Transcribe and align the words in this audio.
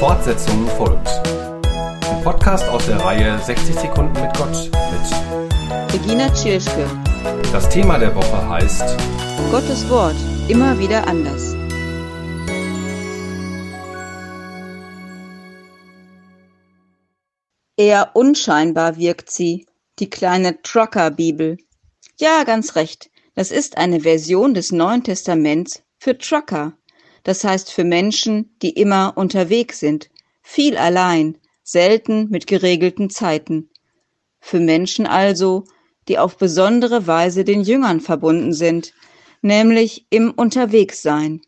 Fortsetzung 0.00 0.66
folgt. 0.78 1.08
Ein 1.66 2.24
Podcast 2.24 2.66
aus 2.70 2.86
der 2.86 2.96
Reihe 3.04 3.38
60 3.38 3.74
Sekunden 3.74 4.18
mit 4.18 4.34
Gott 4.34 4.70
mit 4.72 5.92
Regina 5.92 6.32
Tschirschke. 6.32 6.88
Das 7.52 7.68
Thema 7.68 7.98
der 7.98 8.16
Woche 8.16 8.48
heißt 8.48 8.96
Gottes 9.50 9.86
Wort. 9.90 10.16
Immer 10.48 10.78
wieder 10.78 11.06
anders. 11.06 11.54
Eher 17.76 18.16
unscheinbar 18.16 18.96
wirkt 18.96 19.30
sie, 19.30 19.66
die 19.98 20.08
kleine 20.08 20.62
Trucker-Bibel. 20.62 21.58
Ja, 22.18 22.44
ganz 22.44 22.74
recht. 22.74 23.10
Das 23.34 23.50
ist 23.50 23.76
eine 23.76 24.00
Version 24.00 24.54
des 24.54 24.72
Neuen 24.72 25.04
Testaments 25.04 25.82
für 25.98 26.16
Trucker. 26.16 26.72
Das 27.22 27.44
heißt 27.44 27.72
für 27.72 27.84
Menschen, 27.84 28.54
die 28.62 28.70
immer 28.70 29.12
unterwegs 29.16 29.80
sind, 29.80 30.10
viel 30.42 30.76
allein, 30.76 31.38
selten 31.62 32.28
mit 32.30 32.46
geregelten 32.46 33.10
Zeiten. 33.10 33.70
Für 34.40 34.58
Menschen 34.58 35.06
also, 35.06 35.64
die 36.08 36.18
auf 36.18 36.36
besondere 36.36 37.06
Weise 37.06 37.44
den 37.44 37.62
Jüngern 37.62 38.00
verbunden 38.00 38.52
sind, 38.52 38.92
nämlich 39.42 40.06
im 40.10 40.30
Unterwegssein. 40.30 41.42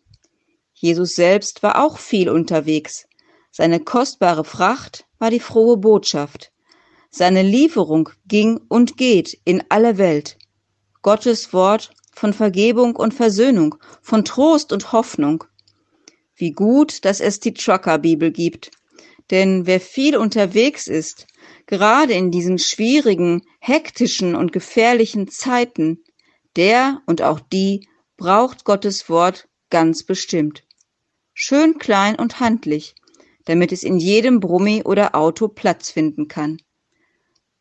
Jesus 0.75 1.15
selbst 1.15 1.63
war 1.63 1.85
auch 1.85 1.99
viel 1.99 2.29
unterwegs. 2.29 3.07
Seine 3.51 3.81
kostbare 3.81 4.45
Fracht 4.45 5.07
war 5.19 5.31
die 5.31 5.41
frohe 5.41 5.77
Botschaft. 5.77 6.53
Seine 7.11 7.43
Lieferung 7.43 8.09
ging 8.27 8.61
und 8.69 8.97
geht 8.97 9.39
in 9.45 9.63
alle 9.69 9.99
Welt. 9.99 10.39
Gottes 11.03 11.53
Wort 11.53 11.91
von 12.13 12.33
Vergebung 12.33 12.97
und 12.97 13.13
Versöhnung, 13.13 13.75
von 14.01 14.25
Trost 14.25 14.73
und 14.73 14.93
Hoffnung. 14.93 15.45
Wie 16.43 16.51
gut, 16.51 17.05
dass 17.05 17.21
es 17.21 17.39
die 17.39 17.55
Trucker-Bibel 17.55 18.33
gibt. 18.33 18.73
Denn 19.31 19.65
wer 19.65 19.81
viel 19.81 20.17
unterwegs 20.17 20.89
ist, 20.89 21.29
gerade 21.67 22.15
in 22.15 22.33
diesen 22.33 22.59
schwierigen, 22.59 23.43
hektischen 23.61 24.35
und 24.35 24.53
gefährlichen 24.53 25.29
Zeiten, 25.29 26.03
der 26.57 27.01
und 27.07 27.23
auch 27.23 27.39
die 27.39 27.87
braucht 28.17 28.65
Gottes 28.65 29.09
Wort 29.09 29.47
ganz 29.71 30.03
bestimmt. 30.03 30.65
Schön 31.33 31.79
klein 31.79 32.17
und 32.17 32.41
handlich, 32.41 32.97
damit 33.45 33.71
es 33.71 33.85
in 33.85 33.99
jedem 33.99 34.41
Brummi 34.41 34.83
oder 34.85 35.15
Auto 35.15 35.47
Platz 35.47 35.93
finden 35.93 36.27
kann. 36.27 36.57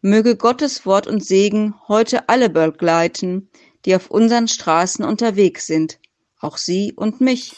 Möge 0.02 0.36
Gottes 0.36 0.88
Wort 0.88 1.06
und 1.06 1.24
Segen 1.24 1.76
heute 1.88 2.30
alle 2.30 2.50
begleiten, 2.50 3.52
die 3.86 3.96
auf 3.96 4.10
unseren 4.10 4.48
Straßen 4.48 5.06
unterwegs 5.06 5.68
sind, 5.68 6.00
auch 6.40 6.58
Sie 6.58 6.94
und 6.96 7.22
mich. 7.22 7.54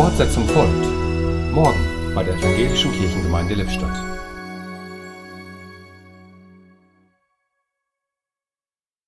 Fortsetzung 0.00 0.48
folgt. 0.48 0.86
Morgen 1.52 2.14
bei 2.14 2.24
der 2.24 2.34
Evangelischen 2.36 2.90
Kirchengemeinde 2.90 3.52
Lippstadt. 3.52 4.29